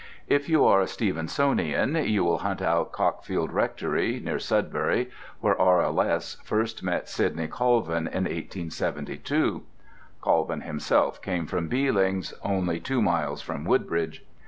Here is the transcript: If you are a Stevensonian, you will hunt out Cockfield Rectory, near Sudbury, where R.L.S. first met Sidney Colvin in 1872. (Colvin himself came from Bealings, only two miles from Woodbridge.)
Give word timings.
If 0.27 0.49
you 0.49 0.65
are 0.65 0.81
a 0.81 0.87
Stevensonian, 0.87 1.93
you 2.09 2.23
will 2.23 2.39
hunt 2.39 2.59
out 2.59 2.91
Cockfield 2.91 3.53
Rectory, 3.53 4.19
near 4.19 4.39
Sudbury, 4.39 5.11
where 5.41 5.61
R.L.S. 5.61 6.37
first 6.43 6.81
met 6.81 7.07
Sidney 7.07 7.47
Colvin 7.47 8.07
in 8.07 8.23
1872. 8.23 9.61
(Colvin 10.19 10.61
himself 10.61 11.21
came 11.21 11.45
from 11.45 11.67
Bealings, 11.69 12.33
only 12.43 12.79
two 12.79 13.03
miles 13.03 13.43
from 13.43 13.63
Woodbridge.) 13.63 14.25